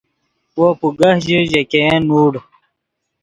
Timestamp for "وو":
0.57-0.67